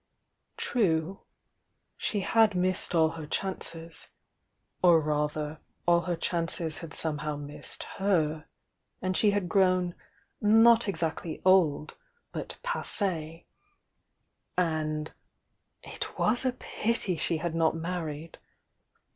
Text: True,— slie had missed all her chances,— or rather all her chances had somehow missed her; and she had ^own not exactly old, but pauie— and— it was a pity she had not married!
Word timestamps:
True,— 0.57 1.19
slie 1.99 2.23
had 2.23 2.55
missed 2.55 2.95
all 2.95 3.09
her 3.09 3.27
chances,— 3.27 4.07
or 4.81 4.99
rather 4.99 5.59
all 5.85 6.01
her 6.09 6.15
chances 6.15 6.79
had 6.79 6.91
somehow 6.91 7.35
missed 7.35 7.83
her; 7.97 8.47
and 8.99 9.15
she 9.15 9.29
had 9.29 9.47
^own 9.47 9.93
not 10.41 10.87
exactly 10.87 11.39
old, 11.45 11.97
but 12.31 12.57
pauie— 12.63 13.45
and— 14.73 15.11
it 15.93 16.17
was 16.17 16.45
a 16.45 16.53
pity 16.53 17.15
she 17.15 17.37
had 17.37 17.53
not 17.53 17.75
married! 17.75 18.39